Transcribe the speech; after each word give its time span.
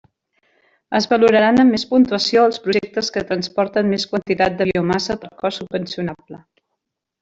Es 0.99 1.07
valoraran 1.11 1.63
amb 1.63 1.75
més 1.75 1.85
puntuació 1.91 2.47
els 2.51 2.59
projectes 2.65 3.13
que 3.19 3.25
transporten 3.35 3.95
més 3.95 4.09
quantitat 4.15 4.59
de 4.63 4.71
biomassa 4.75 5.21
per 5.25 5.35
cost 5.47 5.65
subvencionable. 5.65 6.47